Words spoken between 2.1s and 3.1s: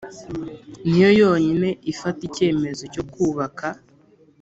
icyemezo cyo